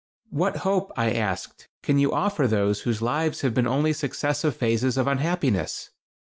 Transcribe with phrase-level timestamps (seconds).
[0.31, 4.97] "What hope," I asked, "can you offer those whose lives have been only successive phases
[4.97, 5.91] of unhappiness?